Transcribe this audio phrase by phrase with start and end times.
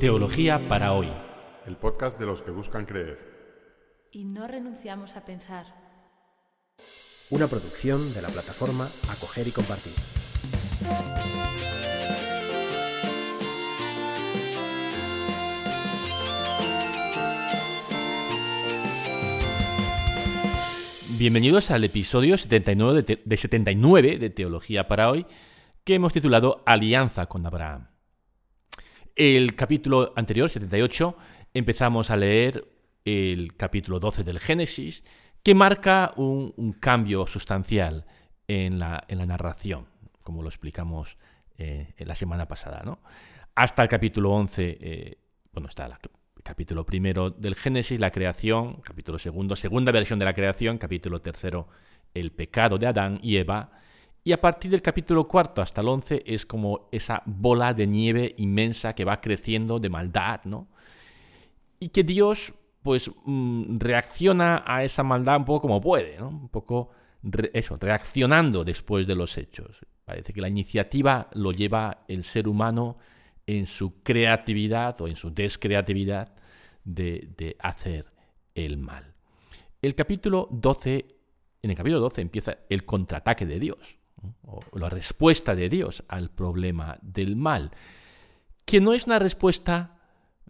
[0.00, 1.08] Teología para hoy.
[1.66, 3.18] El podcast de los que buscan creer.
[4.12, 5.66] Y no renunciamos a pensar.
[7.30, 9.92] Una producción de la plataforma Acoger y Compartir.
[21.18, 25.26] Bienvenidos al episodio 79 de, de 79 de Teología para hoy,
[25.82, 27.97] que hemos titulado Alianza con Abraham.
[29.18, 31.16] El capítulo anterior, 78,
[31.52, 32.68] empezamos a leer
[33.04, 35.02] el capítulo 12 del Génesis,
[35.42, 38.06] que marca un, cambio sustancial
[38.46, 39.86] en la, en la, narración,
[40.22, 41.18] como lo explicamos
[41.56, 42.82] eh, la semana pasada.
[42.84, 43.00] ¿no?
[43.56, 45.18] Hasta el capítulo 11, eh,
[45.52, 45.94] bueno, está el
[46.44, 51.66] capítulo primero del Génesis, la creación, capítulo segundo, segunda versión de la creación, capítulo tercero,
[52.14, 53.80] el pecado de Adán y Eva,
[54.24, 58.34] y a partir del capítulo cuarto hasta el once es como esa bola de nieve
[58.38, 60.68] inmensa que va creciendo de maldad, ¿no?
[61.80, 66.28] Y que Dios, pues, mm, reacciona a esa maldad un poco como puede, ¿no?
[66.28, 66.90] Un poco,
[67.52, 69.80] eso, reaccionando después de los hechos.
[70.04, 72.98] Parece que la iniciativa lo lleva el ser humano
[73.46, 76.34] en su creatividad o en su descreatividad
[76.84, 78.06] de, de hacer
[78.54, 79.14] el mal.
[79.80, 81.06] El capítulo 12,
[81.62, 83.97] en el capítulo 12 empieza el contraataque de Dios
[84.74, 87.70] la respuesta de Dios al problema del mal,
[88.64, 89.98] que no es una respuesta,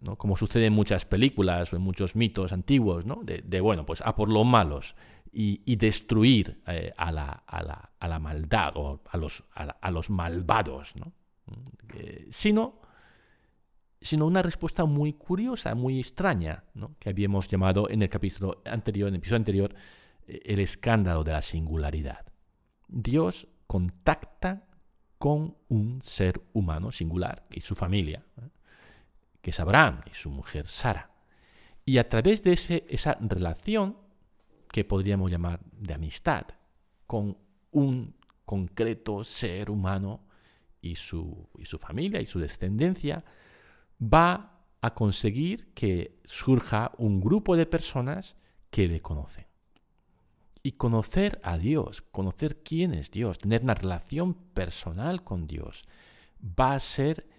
[0.01, 0.17] ¿no?
[0.17, 3.21] como sucede en muchas películas o en muchos mitos antiguos, ¿no?
[3.23, 4.95] de, bueno, pues a por los malos
[5.31, 10.09] y, destruir eh, a, la, a, la, a, la, maldad o a los, a, los
[10.09, 11.13] malvados, ¿no?
[11.93, 12.81] eh, sino,
[14.01, 16.63] sino una respuesta muy curiosa, muy extraña,
[16.99, 19.75] que habíamos llamado en el capítulo anterior, en el episodio anterior,
[20.27, 22.25] eh, el escándalo de la singularidad.
[22.87, 24.65] Dios contacta
[25.19, 28.49] con un ser humano singular y su familia, ¿eh?
[29.43, 31.11] que es Abraham y su mujer Sara.
[31.85, 33.95] Y a través de ese, esa relación,
[34.71, 36.47] que podríamos llamar de amistad,
[37.05, 37.37] con
[37.69, 40.25] un concreto ser humano
[40.81, 43.23] y su, y su familia y su descendencia,
[44.01, 48.35] va a conseguir que surja un grupo de personas
[48.71, 49.48] que le conocen.
[50.61, 55.83] Y conocer a Dios, conocer quién es Dios, tener una relación personal con Dios,
[56.41, 57.29] va a ser,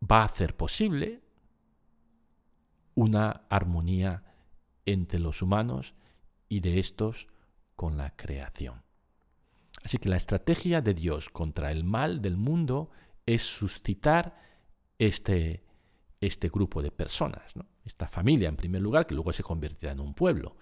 [0.00, 1.22] va a hacer posible
[2.94, 4.24] una armonía
[4.84, 5.94] entre los humanos
[6.48, 7.26] y de estos
[7.74, 8.82] con la creación.
[9.82, 12.90] Así que la estrategia de Dios contra el mal del mundo
[13.26, 14.40] es suscitar
[14.98, 15.64] este,
[16.20, 20.14] este grupo de personas, esta familia en primer lugar, que luego se convertirá en un
[20.14, 20.56] pueblo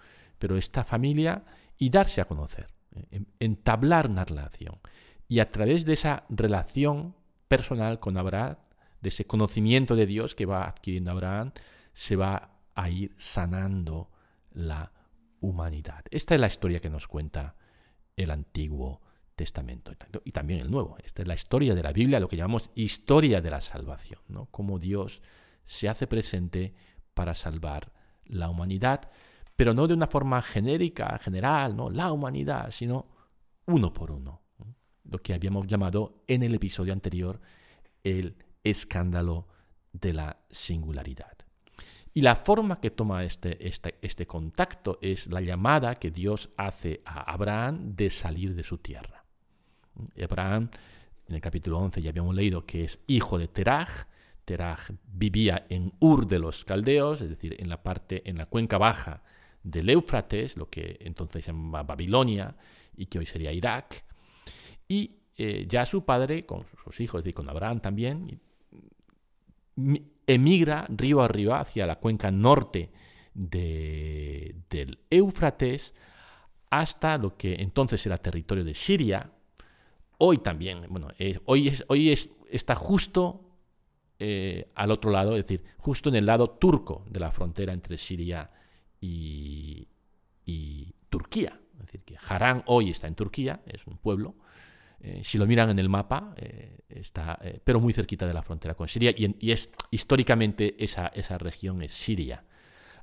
[0.45, 1.43] pero esta familia
[1.75, 2.67] y darse a conocer,
[3.09, 4.79] eh, entablar una relación.
[5.27, 7.15] Y a través de esa relación
[7.47, 8.57] personal con Abraham,
[9.01, 11.51] de ese conocimiento de Dios que va adquiriendo Abraham,
[11.93, 14.11] se va a ir sanando
[14.51, 14.91] la
[15.39, 16.05] humanidad.
[16.11, 17.55] Esta es la historia que nos cuenta
[18.15, 19.01] el Antiguo
[19.35, 19.93] Testamento
[20.25, 20.95] y también el Nuevo.
[21.03, 24.45] Esta es la historia de la Biblia, lo que llamamos historia de la salvación, ¿no?
[24.51, 25.23] Cómo Dios
[25.63, 26.75] se hace presente
[27.15, 27.91] para salvar
[28.25, 29.09] la humanidad
[29.55, 31.89] pero no de una forma genérica, general, ¿no?
[31.89, 33.05] la humanidad, sino
[33.65, 34.41] uno por uno.
[35.03, 37.39] Lo que habíamos llamado en el episodio anterior
[38.03, 39.47] el escándalo
[39.93, 41.33] de la singularidad.
[42.13, 47.01] Y la forma que toma este, este, este contacto es la llamada que Dios hace
[47.05, 49.25] a Abraham de salir de su tierra.
[50.21, 50.69] Abraham,
[51.27, 54.07] en el capítulo 11 ya habíamos leído que es hijo de Teraj.
[54.45, 58.77] Teraj vivía en Ur de los Caldeos, es decir, en la parte, en la cuenca
[58.77, 59.23] baja
[59.65, 62.55] del Éufrates, lo que entonces se llama Babilonia
[62.95, 64.05] y que hoy sería Irak.
[64.87, 68.39] Y eh, ya su padre, con sus hijos, es decir, con Abraham también,
[70.27, 72.91] emigra río arriba hacia la cuenca norte
[73.33, 75.93] de, del Éufrates
[76.69, 79.31] hasta lo que entonces era territorio de Siria.
[80.19, 83.41] Hoy también, bueno, eh, hoy, hoy es, está justo
[84.19, 87.97] eh, al otro lado, es decir, justo en el lado turco de la frontera entre
[87.97, 88.64] Siria y
[90.45, 91.59] y, Turquía.
[91.79, 94.35] Es decir, que Harán hoy está en Turquía, es un pueblo.
[94.99, 98.41] Eh, si lo miran en el mapa, eh, está, eh, pero muy cerquita de la
[98.41, 102.43] frontera con Siria, y, y es históricamente esa, esa, región es Siria.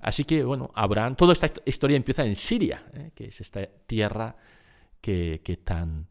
[0.01, 2.85] Así que, bueno, Abraham, toda esta historia empieza en Siria,
[3.15, 4.37] que es esta tierra
[5.01, 6.09] que, que, tan,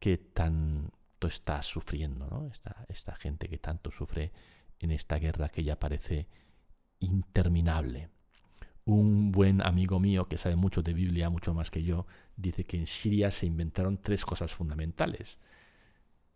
[0.00, 2.48] que tanto está sufriendo, ¿no?
[2.50, 4.32] esta, esta gente que tanto sufre
[4.78, 6.28] en esta guerra que ya parece
[6.98, 8.08] interminable
[8.86, 12.06] un buen amigo mío que sabe mucho de Biblia, mucho más que yo,
[12.36, 15.38] dice que en Siria se inventaron tres cosas fundamentales.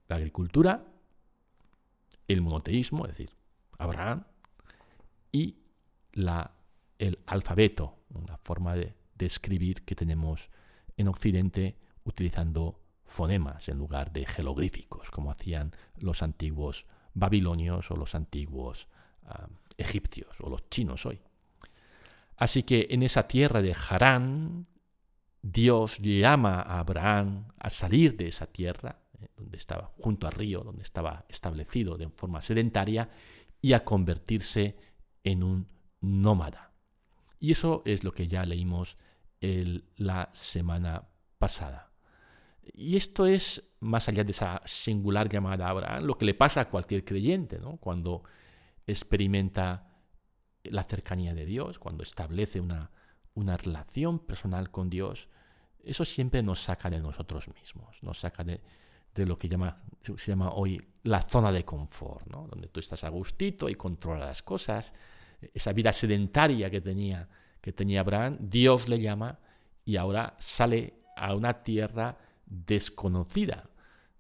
[0.09, 0.85] La agricultura,
[2.27, 3.31] el monoteísmo, es decir,
[3.79, 4.25] Abraham,
[5.31, 5.61] y
[6.13, 6.53] la,
[6.99, 10.51] el alfabeto, una forma de, de escribir que tenemos
[10.97, 18.17] en Occidente utilizando fonemas en lugar de jeroglíficos, como hacían los antiguos babilonios o los
[18.17, 18.89] antiguos
[19.25, 21.21] ah, egipcios o los chinos hoy.
[22.41, 24.67] Así que en esa tierra de Harán,
[25.43, 30.63] Dios llama a Abraham a salir de esa tierra, eh, donde estaba junto al río,
[30.63, 33.11] donde estaba establecido de forma sedentaria,
[33.61, 34.79] y a convertirse
[35.23, 35.69] en un
[36.01, 36.73] nómada.
[37.39, 38.97] Y eso es lo que ya leímos
[39.97, 41.09] la semana
[41.39, 41.93] pasada.
[42.73, 46.63] Y esto es, más allá de esa singular llamada a Abraham, lo que le pasa
[46.63, 47.77] a cualquier creyente, ¿no?
[47.77, 48.23] cuando
[48.87, 49.90] experimenta
[50.65, 52.91] la cercanía de Dios, cuando establece una,
[53.35, 55.29] una relación personal con Dios,
[55.85, 58.61] eso siempre nos saca de nosotros mismos, nos saca de,
[59.15, 62.47] de lo que llama, se llama hoy la zona de confort, ¿no?
[62.47, 64.93] donde tú estás a gustito y controlas las cosas.
[65.55, 67.29] Esa vida sedentaria que tenía,
[67.61, 69.39] que tenía Abraham, Dios le llama
[69.85, 73.71] y ahora sale a una tierra desconocida,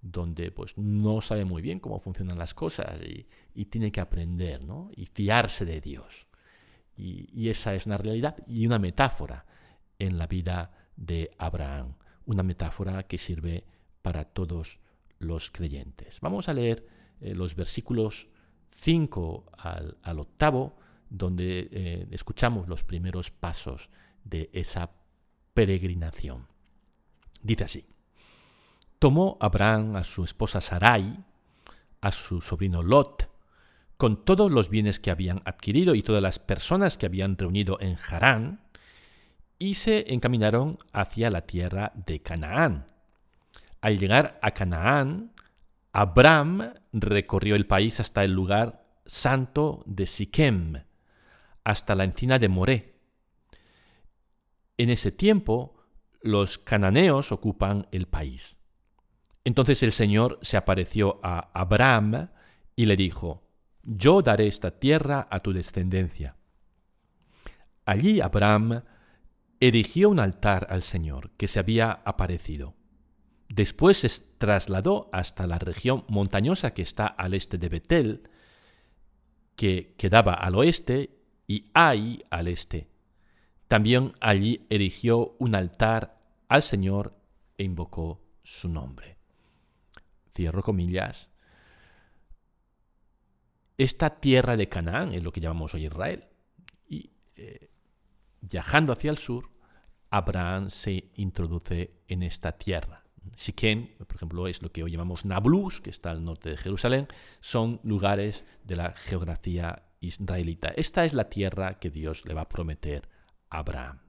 [0.00, 3.26] donde pues no sabe muy bien cómo funcionan las cosas y,
[3.66, 4.90] tiene que aprender, ¿no?
[4.96, 6.26] Y fiarse de Dios.
[7.00, 9.46] Y, esa es una realidad y una metáfora
[9.98, 11.94] en la vida de Abraham,
[12.26, 13.64] una metáfora que sirve
[14.02, 14.78] para todos
[15.18, 16.20] los creyentes.
[16.20, 16.86] Vamos a leer
[17.20, 18.28] eh, los versículos
[18.76, 19.46] 5
[20.02, 20.76] al, octavo,
[21.08, 23.88] donde eh, escuchamos los primeros pasos
[24.24, 24.90] de esa
[25.54, 26.46] peregrinación.
[27.42, 27.86] Dice así,
[28.98, 31.24] tomó Abraham a su esposa Sarai,
[32.00, 33.29] a su sobrino Lot,
[34.00, 37.98] con todos los bienes que habían adquirido y todas las personas que habían reunido en
[37.98, 38.62] Harán,
[39.58, 42.86] y se encaminaron hacia la tierra de Canaán.
[43.82, 45.34] Al llegar a Canaán,
[45.92, 50.82] Abraham recorrió el país hasta el lugar santo de Siquem,
[51.62, 52.94] hasta la encina de Moré.
[54.78, 55.76] En ese tiempo,
[56.22, 58.56] los cananeos ocupan el país.
[59.44, 62.30] Entonces el Señor se apareció a Abraham
[62.76, 63.49] y le dijo,
[63.82, 66.36] Yo daré esta tierra a tu descendencia.
[67.84, 68.82] Allí Abraham
[69.58, 72.74] erigió un altar al Señor que se había aparecido.
[73.48, 78.30] Después se trasladó hasta la región montañosa que está al este de Betel,
[79.56, 82.88] que quedaba al oeste, y Ai al este.
[83.66, 87.16] También allí erigió un altar al Señor
[87.58, 89.18] e invocó su nombre.
[90.32, 91.29] Cierro comillas.
[93.80, 96.24] Esta tierra de Canaán es lo que llamamos hoy Israel.
[96.86, 97.70] Y eh,
[98.42, 99.48] viajando hacia el sur,
[100.10, 103.04] Abraham se introduce en esta tierra.
[103.38, 107.08] Siquem, por ejemplo, es lo que hoy llamamos Nablus, que está al norte de Jerusalén,
[107.40, 110.68] son lugares de la geografía israelita.
[110.76, 113.08] Esta es la tierra que Dios le va a prometer
[113.48, 114.00] Abraham.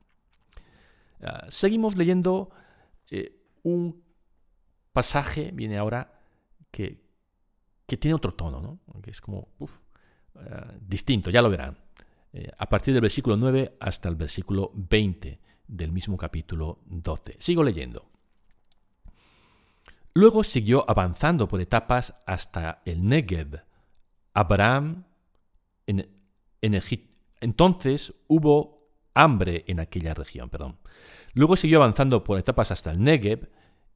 [1.22, 2.50] Ah, seguimos leyendo
[3.10, 4.04] eh, un
[4.92, 6.20] pasaje, viene ahora,
[6.72, 7.01] que,
[7.92, 9.02] que, tiene otro tono, ¿no?
[9.02, 9.50] que es como
[10.36, 11.78] ah, distinto, ya lo verán.
[12.34, 17.36] Eh, a partir del versículo 9 hasta el versículo 20 del mismo capítulo 12.
[17.40, 18.10] Sigo leyendo.
[20.14, 23.64] Luego siguió avanzando por etapas hasta el Negev.
[24.34, 25.04] Abraham
[25.88, 26.10] en,
[26.62, 27.18] en Egipto.
[27.42, 30.50] Entonces hubo hambre en aquella región.
[30.50, 30.78] Perdón.
[31.34, 33.50] Luego siguió avanzando por etapas hasta el Negev,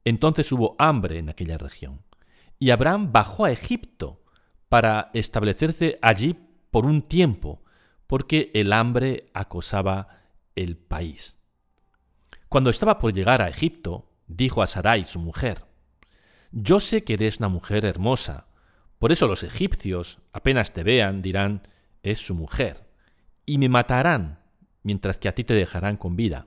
[0.04, 2.00] entonces hubo hambre en aquella región.
[2.58, 4.22] Y Abraham bajó a Egipto
[4.68, 6.36] para establecerse allí
[6.70, 7.62] por un tiempo,
[8.06, 10.22] porque el hambre acosaba
[10.54, 11.38] el país.
[12.48, 15.64] Cuando estaba por llegar a Egipto, dijo a Sarai, su mujer,
[16.52, 18.46] Yo sé que eres una mujer hermosa,
[18.98, 21.68] por eso los egipcios, apenas te vean, dirán,
[22.02, 22.88] es su mujer,
[23.44, 24.40] y me matarán
[24.82, 26.46] mientras que a ti te dejarán con vida.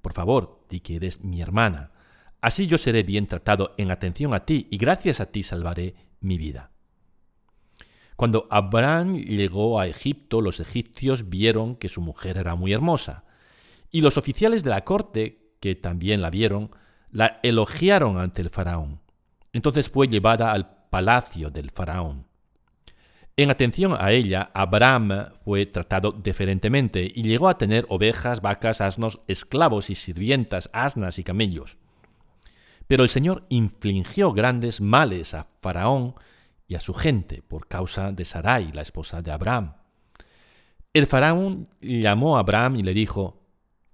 [0.00, 1.92] Por favor, di que eres mi hermana.
[2.40, 6.38] Así yo seré bien tratado en atención a ti y gracias a ti salvaré mi
[6.38, 6.70] vida.
[8.16, 13.24] Cuando Abraham llegó a Egipto, los egipcios vieron que su mujer era muy hermosa,
[13.90, 16.70] y los oficiales de la corte, que también la vieron,
[17.10, 19.00] la elogiaron ante el faraón.
[19.52, 22.26] Entonces fue llevada al palacio del faraón.
[23.36, 29.20] En atención a ella, Abraham fue tratado diferentemente y llegó a tener ovejas, vacas, asnos,
[29.28, 31.78] esclavos y sirvientas, asnas y camellos.
[32.90, 36.16] Pero el Señor infligió grandes males a Faraón
[36.66, 39.74] y a su gente por causa de Sarai, la esposa de Abraham.
[40.92, 43.46] El faraón llamó a Abraham y le dijo,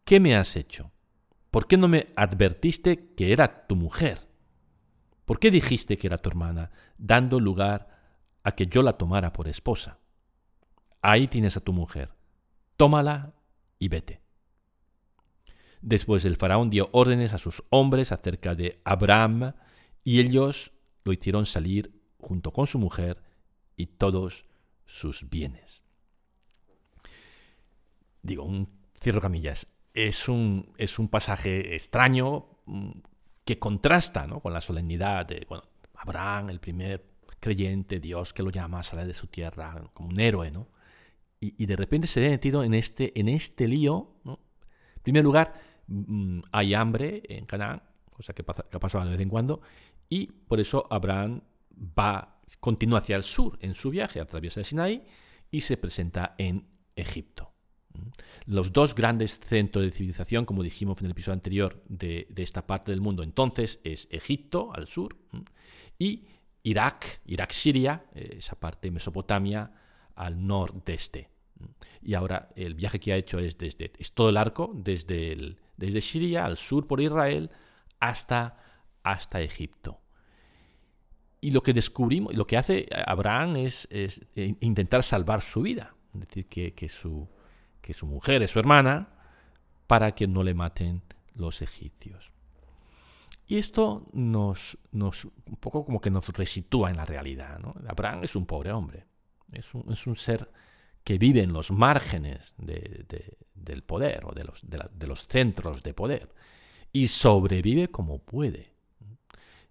[0.06, 0.92] ¿Qué me has hecho?
[1.50, 4.28] ¿Por qué no me advertiste que era tu mujer?
[5.26, 8.00] ¿Por qué dijiste que era tu hermana, dando lugar
[8.44, 9.98] a que yo la tomara por esposa.
[11.02, 12.14] ahí tienes a tu mujer,
[12.78, 13.34] tómala
[13.78, 14.25] y vete.
[15.86, 19.54] Después el faraón dio órdenes a sus hombres acerca de Abraham
[20.02, 20.72] y ellos
[21.04, 23.22] lo hicieron salir junto con su mujer
[23.76, 24.46] y todos
[24.84, 25.84] sus bienes.
[28.20, 28.68] Digo, un
[29.00, 29.68] cierro camillas.
[29.94, 32.90] Es un, es un pasaje extraño mm,
[33.44, 35.46] que contrasta con la solemnidad de
[35.94, 37.06] Abraham, el primer
[37.38, 40.66] creyente, Dios que lo llama a salir de su tierra como un héroe, ¿no?
[41.38, 44.16] Y, de repente se ve metido en este, en este lío.
[44.24, 44.40] ¿no?
[44.96, 49.28] En primer lugar, mm, hay hambre en Canaán, cosa que, pasa, que de vez en
[49.28, 49.60] cuando,
[50.08, 51.42] y por eso Abraham
[51.98, 55.02] va, continúa hacia el sur en su viaje, atraviesa el Sinaí
[55.50, 57.52] y se presenta en Egipto.
[58.46, 62.92] Los dos grandes centros de civilización, como dijimos en el episodio anterior de, esta parte
[62.92, 65.16] del mundo, entonces es Egipto al sur
[65.98, 66.26] y
[66.62, 69.72] Irak, Irak-Siria, eh, esa parte Mesopotamia
[70.14, 71.30] al nordeste.
[72.02, 76.00] Y ahora el viaje que ha hecho es desde es todo el arco, desde, desde
[76.00, 77.50] Siria al sur por Israel
[77.98, 78.58] hasta,
[79.02, 80.00] hasta Egipto.
[81.40, 84.10] Y lo que descubrimos, lo que hace Abraham es, eh,
[84.60, 85.94] intentar salvar su vida.
[86.14, 87.28] Es decir, que, su,
[87.80, 89.08] que su mujer es su hermana
[89.86, 91.02] para que no le maten
[91.34, 92.32] los egipcios.
[93.46, 97.60] Y esto nos, nos un poco como que nos resitúa en la realidad.
[97.86, 99.06] Abraham es un pobre hombre.
[99.52, 100.50] Es un, es un ser
[101.06, 106.34] que vive en los márgenes del poder o de los, de los centros de poder
[106.92, 108.76] y sobrevive como puede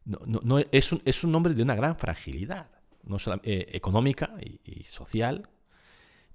[0.06, 2.70] no, no, es, un, es, un, hombre de una gran fragilidad,
[3.04, 5.50] no eh, económica y, social,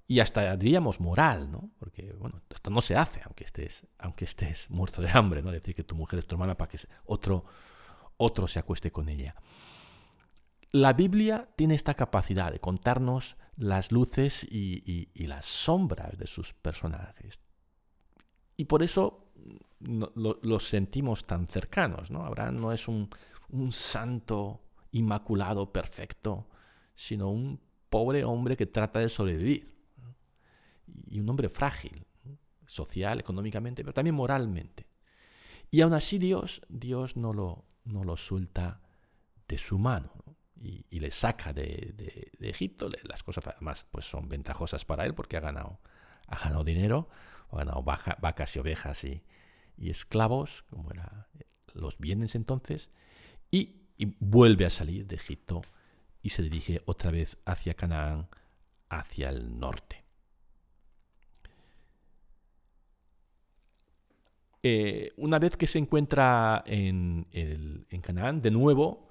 [0.09, 1.71] y hasta diríamos moral, ¿no?
[1.78, 5.52] Porque, bueno, esto no se hace aunque estés, aunque estés muerto de hambre, ¿no?
[5.52, 7.45] Decir que tu mujer es tu hermana para que otro,
[8.16, 9.37] otro se acueste con ella.
[10.72, 17.40] La Biblia tiene esta capacidad de contarnos las luces y, las sombras de sus personajes.
[18.56, 19.26] Y por eso
[19.80, 22.12] los sentimos tan cercanos.
[22.12, 22.24] ¿no?
[22.24, 23.10] Abraham no es un,
[23.48, 24.60] un santo
[24.92, 26.46] inmaculado, perfecto,
[26.94, 29.74] sino un pobre hombre que trata de sobrevivir.
[31.08, 32.06] Y un hombre frágil,
[32.66, 34.86] social, económicamente, pero también moralmente.
[35.72, 38.80] Y aún así Dios, Dios no lo, no lo suelta
[39.48, 40.19] de su mano
[40.60, 42.90] y, le saca de, Egipto.
[43.02, 45.80] Las cosas además pues son ventajosas para él porque ha ganado,
[46.26, 47.08] ha ganado dinero,
[47.50, 49.22] ha ganado vacas y ovejas y,
[49.78, 51.26] esclavos, como eran
[51.72, 52.90] los bienes entonces,
[53.50, 53.76] y,
[54.18, 55.60] vuelve a salir de Egipto
[56.22, 58.28] y se dirige otra vez hacia Canaán,
[58.88, 60.04] hacia el norte.
[64.62, 67.26] Eh, una vez que se encuentra en,
[68.02, 69.09] Canaán, de nuevo,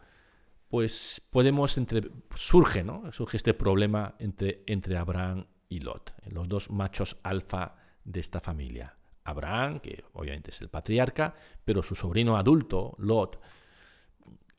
[0.70, 3.12] pues podemos entre, surge, ¿no?
[3.12, 8.96] Surge este problema entre, entre Abraham y Lot, los dos machos alfa de esta familia.
[9.24, 11.36] Abraham, que obviamente es el patriarca,
[11.66, 13.40] pero su sobrino adulto, Lot,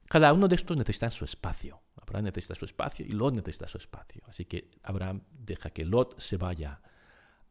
[0.09, 1.81] cada uno de estos necesita su espacio.
[1.97, 4.23] Abraham necesita su espacio y Lot necesita su espacio.
[4.27, 6.81] Así que Abraham deja que Lot se vaya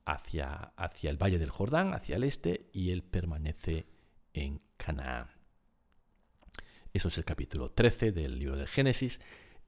[0.03, 3.87] hacia, hacia el valle del Jordán, hacia el este, y él permanece
[4.33, 5.38] en Canaán.
[6.93, 9.19] Eso es el capítulo 13 del libro del Génesis.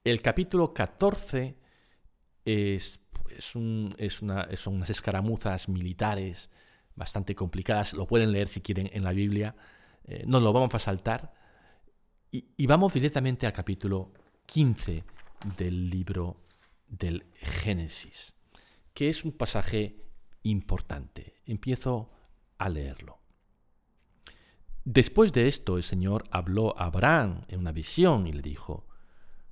[0.03, 1.55] El capítulo 14
[2.45, 2.99] es,
[3.37, 6.49] es, una, son unas escaramuzas militares
[6.95, 7.93] bastante complicadas.
[7.93, 9.55] Lo pueden leer si quieren en la Biblia.
[10.05, 11.33] Eh, no lo vamos a saltar.
[12.31, 14.13] Y, vamos directamente al capítulo
[14.45, 15.03] 15
[15.57, 16.37] del libro
[16.87, 18.35] del Génesis,
[18.93, 19.97] que es un pasaje
[20.43, 21.41] importante.
[21.45, 22.09] Empiezo
[22.57, 23.20] a leerlo.
[24.83, 28.87] Después de esto, el Señor habló a Abraham en una visión y le dijo,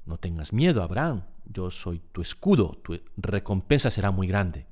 [0.05, 4.65] no tengas miedo, Abraham, yo soy tu escudo, tu recompensa será muy grande.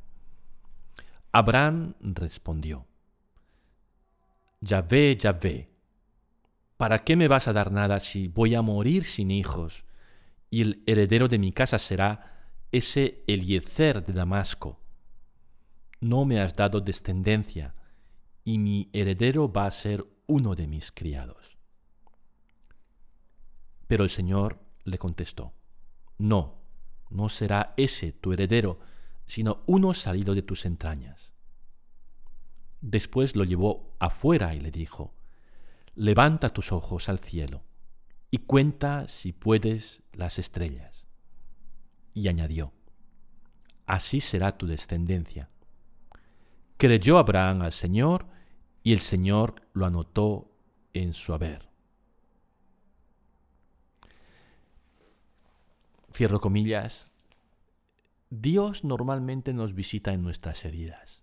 [1.31, 2.87] Abraham respondió,
[4.61, 5.69] Ya ve, ya ve,
[6.77, 9.83] ¿Para qué me vas a dar nada si voy a morir sin hijos?
[10.51, 14.79] Y el heredero de mi casa será ese Eliezer de Damasco.
[15.99, 17.73] No me has dado descendencia,
[18.43, 21.57] y mi heredero va a ser uno de mis criados.
[23.87, 25.53] Pero el Señor le contestó,
[26.17, 26.61] No,
[27.09, 28.79] no será ese tu heredero,
[29.25, 31.33] sino uno salido de tus entrañas.
[32.81, 35.13] Después lo llevó afuera y le dijo,
[35.95, 37.63] levanta tus ojos al cielo
[38.29, 41.05] y cuenta si puedes las estrellas.
[42.13, 42.71] Y añadió,
[43.85, 45.49] así será tu descendencia.
[46.77, 48.27] Creyó Abraham al Señor
[48.87, 50.49] y el Señor lo anotó
[50.93, 51.67] en su haber.
[56.13, 57.11] Cierro comillas.
[58.29, 61.21] Dios normalmente nos visita en nuestras heridas.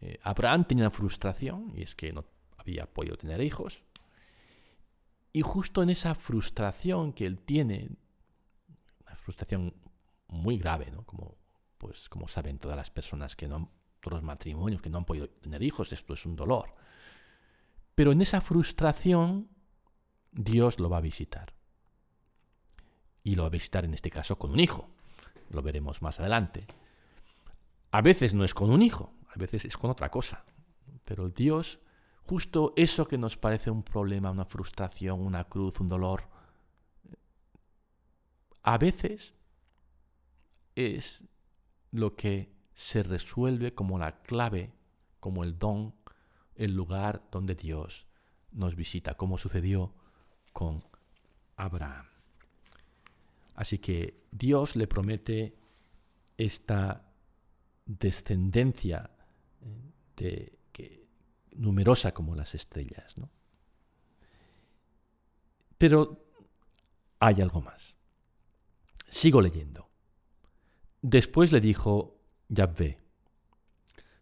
[0.00, 2.24] Eh, Abraham tenía una frustración y es que no
[2.56, 3.84] había podido tener hijos.
[5.32, 7.90] Y justo en esa frustración que él tiene,
[9.02, 9.72] una frustración
[10.26, 11.04] muy grave, ¿no?
[11.04, 11.36] como,
[11.78, 15.04] pues, como saben todas las personas que no han, todos los matrimonios que no han
[15.04, 16.74] podido tener hijos, esto es un dolor.
[17.94, 19.48] Pero en esa frustración,
[20.32, 21.54] Dios lo va a visitar.
[23.22, 24.88] Y lo va a visitar en este caso con un hijo.
[25.50, 26.66] Lo veremos más adelante.
[27.90, 30.44] A veces no es con un hijo, a veces es con otra cosa.
[31.04, 31.80] Pero Dios
[32.30, 36.28] justo eso que nos parece un problema, una frustración, una cruz, un dolor,
[38.62, 39.34] a veces
[40.76, 41.24] es
[41.90, 44.72] lo que se resuelve como la clave,
[45.18, 45.94] como el don,
[46.54, 48.06] el lugar donde Dios
[48.52, 49.94] nos visita, como sucedió
[50.52, 50.82] con
[51.56, 52.06] Abraham.
[53.54, 55.56] Así que Dios le promete
[56.36, 57.06] esta
[57.84, 59.10] descendencia
[59.60, 60.60] eh, de
[61.52, 63.16] numerosa como las estrellas.
[63.18, 63.28] ¿no?
[65.76, 66.24] Pero
[67.18, 67.96] hay algo más.
[69.08, 69.88] Sigo leyendo.
[71.02, 72.19] Después le dijo
[72.52, 72.96] Yahvé,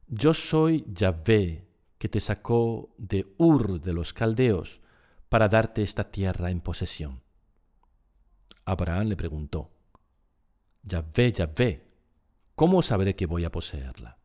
[0.07, 1.67] yo soy Yahvé
[1.97, 4.83] que te sacó de Ur de los caldeos
[5.31, 7.23] para darte esta tierra en posesión.
[8.67, 9.71] Abraham le preguntó,
[10.83, 11.89] Yahvé, Yahvé,
[12.55, 14.19] ¿cómo sabré que voy a poseerla?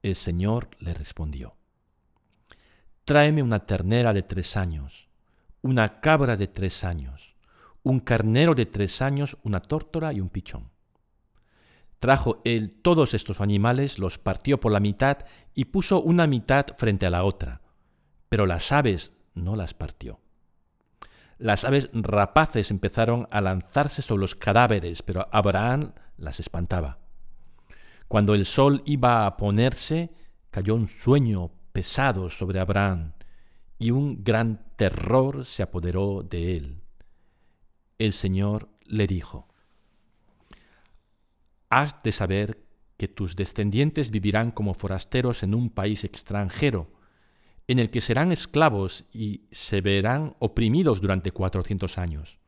[0.00, 1.56] El Señor le respondió,
[3.04, 5.08] Tráeme una ternera de tres años,
[5.60, 7.34] una cabra de tres años,
[7.82, 10.71] un carnero de tres años, una tórtora y un pichón.
[12.02, 15.18] Trajo él todos estos animales, los partió por la mitad
[15.54, 17.60] y puso una mitad frente a la otra,
[18.28, 20.18] pero las aves no las partió.
[21.38, 26.98] Las aves rapaces empezaron a lanzarse sobre los cadáveres, pero Abraham las espantaba.
[28.08, 30.10] Cuando el sol iba a ponerse,
[30.50, 33.12] cayó un sueño pesado sobre Abraham,
[33.78, 36.82] y un gran terror se apoderó de él.
[37.98, 39.51] El Señor le dijo,
[41.72, 42.66] Has de saber
[42.98, 46.92] que tus descendientes vivirán como forasteros en un país extranjero,
[47.66, 52.38] en el que serán esclavos y se verán oprimidos durante cuatrocientos años.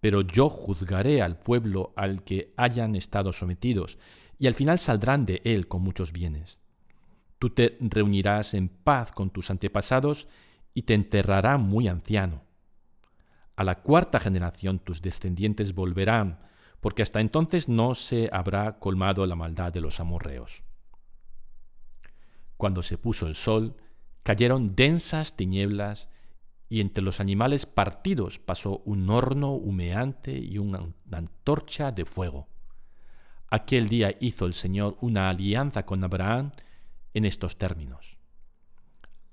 [0.00, 3.96] Pero yo juzgaré al pueblo al que hayan estado sometidos,
[4.40, 6.60] y al final saldrán de él con muchos bienes.
[7.38, 10.26] Tú te reunirás en paz con tus antepasados
[10.74, 12.42] y te enterrarán muy anciano.
[13.54, 16.40] A la cuarta generación tus descendientes volverán,
[16.80, 20.62] porque hasta entonces no se habrá colmado la maldad de los amorreos.
[22.56, 23.76] Cuando se puso el sol,
[24.22, 26.08] cayeron densas tinieblas
[26.68, 32.48] y entre los animales partidos pasó un horno humeante y una antorcha de fuego.
[33.50, 36.52] Aquel día hizo el Señor una alianza con Abraham
[37.14, 38.18] en estos términos.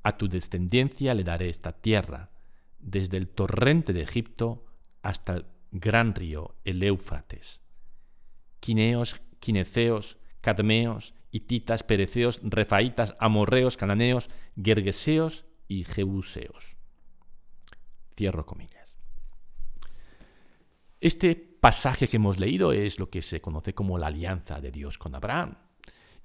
[0.04, 2.30] A tu descendencia le daré esta tierra,
[2.80, 4.66] desde el torrente de Egipto
[5.02, 5.46] hasta el
[5.80, 7.62] gran río, el Éufrates.
[8.60, 14.30] Quineos, quineceos, cadmeos, hititas, pereceos, refaitas, amorreos, cananeos,
[14.62, 16.76] gergeseos y jebuseos.
[18.16, 18.96] Cierro comillas.
[21.02, 24.98] Este pasaje que hemos leído es lo que se conoce como la alianza de Dios
[24.98, 25.58] con Abraham.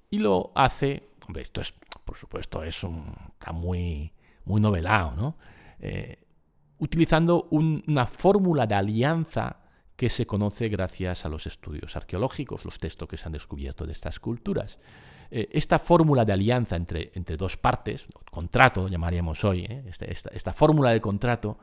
[0.09, 1.73] Y lo hace esto es,
[2.05, 4.13] por supuesto, es un, está muy,
[4.45, 5.37] muy novelado, ¿no?
[5.79, 6.19] Eh,
[6.81, 9.57] utilizando una fórmula de alianza
[9.97, 13.93] que se conoce gracias a los estudios arqueológicos, los textos que se han descubierto de
[13.93, 14.79] estas culturas.
[15.31, 19.85] Eh, esta fórmula de alianza entre, entre dos partes, contrato llamaríamos hoy, ¿eh?
[19.87, 21.59] esta, esta, fórmula de contrato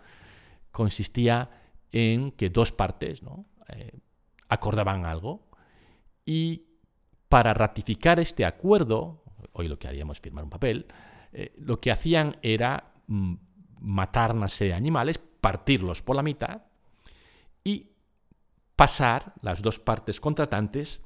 [0.71, 1.49] consistía
[1.91, 3.45] en que dos partes ¿no?
[4.47, 5.49] acordaban algo
[6.25, 6.63] y
[7.27, 9.23] para ratificar este acuerdo
[9.57, 10.85] hoy lo que haríamos es firmar un papel,
[11.33, 13.33] eh, lo que hacían era mm,
[13.79, 16.63] matar una serie de animales, partirlos por la mitad
[17.63, 17.91] y
[18.75, 21.01] pasar las dos partes contratantes,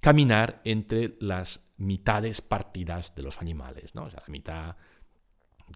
[0.00, 3.94] caminar entre las mitades partidas de los animales.
[3.94, 4.04] ¿no?
[4.04, 4.76] O sea, la mitad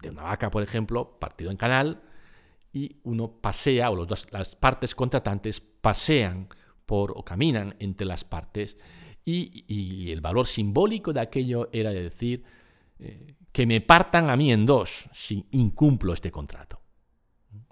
[0.01, 2.01] de una vaca, por ejemplo, partido en canal,
[2.71, 6.47] y uno pasea, o los dos, las partes contratantes pasean
[6.85, 8.77] por o caminan entre las partes
[9.25, 12.43] y, el valor simbólico de aquello era de decir
[12.99, 16.81] eh, que me partan a mí en dos si incumplo este contrato.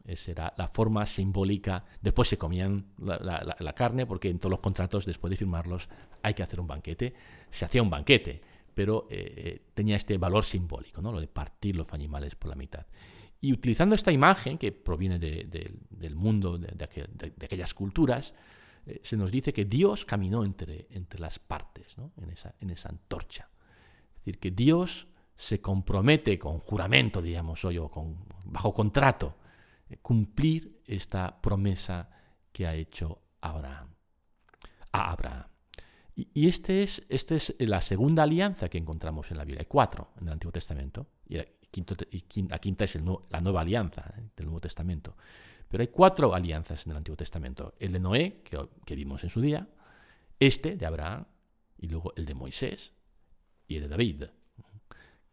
[0.07, 1.83] Esa era la forma simbólica.
[2.01, 5.89] Después se comían la, carne, porque en todos los contratos, después de firmarlos,
[6.23, 7.13] hay que hacer un banquete.
[7.49, 8.41] Se hacía un banquete,
[8.73, 11.11] pero eh, tenía este valor simbólico, ¿no?
[11.11, 12.85] lo de partir los animales por la mitad.
[13.41, 16.85] Y utilizando esta imagen, que proviene del mundo de,
[17.43, 18.33] aquellas culturas,
[18.85, 22.13] eh, se nos dice que Dios caminó entre, entre las partes, ¿no?
[22.21, 23.49] en, esa, en esa antorcha.
[24.11, 25.07] Es decir, que Dios
[25.37, 29.35] se compromete con juramento, digamos, o con, bajo contrato,
[29.89, 32.09] eh, cumplir esta promesa
[32.51, 33.89] que ha hecho Abraham,
[34.91, 35.45] a Abraham.
[36.15, 39.61] Y, este es, esta es la segunda alianza que encontramos en la Biblia.
[39.61, 41.05] Hay cuatro en el Antiguo Testamento.
[41.27, 42.95] Y, la quinta es
[43.29, 44.29] la nueva alianza ¿eh?
[44.35, 45.15] del Nuevo Testamento.
[45.67, 47.75] Pero hay cuatro alianzas en el Antiguo Testamento.
[47.77, 49.67] El de Noé, que, vimos en su día,
[50.39, 51.25] este de Abraham,
[51.77, 52.93] y luego el de Moisés
[53.67, 54.23] y el de David,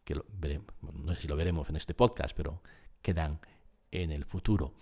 [0.04, 2.62] que no sé si lo veremos en este podcast, pero
[3.02, 3.40] quedan
[3.90, 4.74] en el futuro.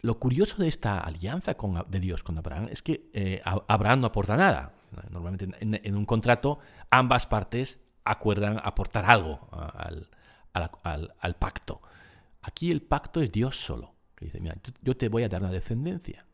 [0.00, 1.56] Lo curioso de esta alianza
[1.88, 4.74] de Dios con Abraham es que eh, Abraham no aporta nada.
[5.10, 11.82] Normalmente en, un contrato ambas partes acuerdan aportar algo al, pacto.
[12.42, 15.50] Aquí el pacto es Dios solo, que dice, mira, yo te voy a dar una
[15.50, 16.24] descendencia.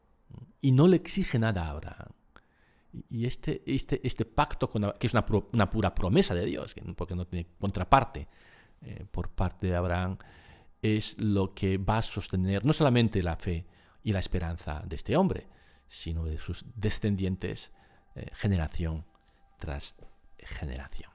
[0.60, 2.08] Y no le exige nada a Abraham.
[3.10, 7.46] Y este, este, este pacto, que es una, pura promesa de Dios, porque no tiene
[7.58, 8.28] contraparte
[8.82, 10.18] eh, por parte de Abraham,
[10.82, 13.66] es lo que va a sostener no solamente la fe
[14.02, 15.48] y la esperanza de este hombre,
[15.88, 17.72] sino de sus descendientes
[18.14, 19.04] eh, generación
[19.58, 19.94] tras
[20.38, 21.10] generación.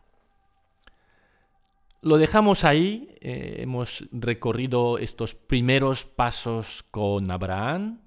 [2.02, 8.02] Lo dejamos ahí, eh, hemos recorrido estos primeros pasos con Abraham,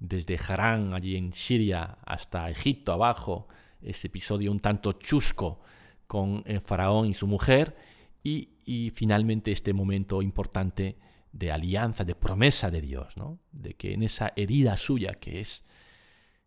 [0.00, 3.48] desde Harán, allí en Siria, hasta Egipto abajo,
[3.80, 5.60] ese episodio un tanto chusco
[6.06, 7.76] con el faraón y su mujer,
[8.22, 10.98] y, finalmente este momento importante
[11.32, 13.38] de alianza, de promesa de Dios, ¿no?
[13.52, 15.64] de que en esa herida suya que es,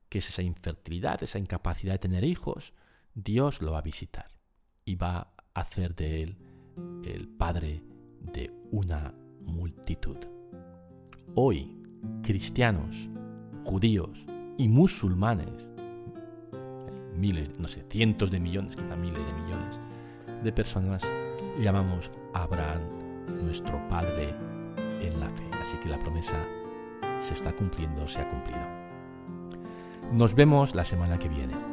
[0.08, 2.74] que es esa infertilidad, esa incapacidad de tener hijos,
[3.16, 4.28] Dios lo va a visitar
[4.86, 6.38] y va a hacer de él
[7.04, 7.82] el padre
[8.20, 10.18] de una multitud.
[11.34, 11.82] Hoy,
[12.22, 13.10] cristianos,
[13.64, 14.26] judíos
[14.58, 15.70] y musulmanes,
[17.16, 19.80] miles, no sé, cientos de millones, quizá miles de millones
[20.44, 21.04] de personas,
[21.60, 22.82] llamamos a Abraham
[23.44, 24.36] nuestro padre
[25.02, 25.44] en la fe.
[25.62, 26.38] Así que la promesa
[27.20, 28.62] se está cumpliendo, se ha cumplido.
[30.12, 31.71] Nos vemos la semana que viene.